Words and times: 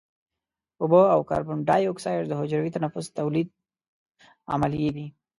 اوبه 0.81 1.01
او 1.13 1.21
کاربن 1.29 1.59
دای 1.69 1.83
اکساید 1.91 2.23
د 2.27 2.33
حجروي 2.39 2.69
تنفس 2.75 3.05
تولیدي 3.19 3.53
عملیې 4.53 4.89
دي. 4.95 5.07